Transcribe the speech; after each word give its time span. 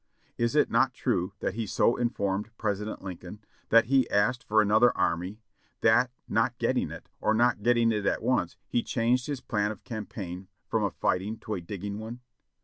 Is 0.35 0.55
it 0.55 0.71
not 0.71 0.95
true 0.95 1.33
that 1.41 1.53
he 1.53 1.67
so 1.67 1.95
informed 1.95 2.49
President 2.57 3.03
Lincoln; 3.03 3.39
that 3.69 3.85
he 3.85 4.09
asked 4.09 4.43
for 4.43 4.59
another 4.59 4.97
army; 4.97 5.37
that, 5.81 6.09
not 6.27 6.57
getting 6.57 6.89
it, 6.89 7.07
or 7.19 7.35
not 7.35 7.61
getting 7.61 7.91
it 7.91 8.07
at 8.07 8.23
once, 8.23 8.57
he 8.67 8.81
changed 8.81 9.27
his 9.27 9.41
plan 9.41 9.69
of 9.69 9.83
campaign 9.83 10.47
from 10.67 10.83
a 10.83 10.89
fight 10.89 11.21
ing 11.21 11.37
to 11.41 11.53
a 11.53 11.61
digging 11.61 11.99
one? 11.99 12.21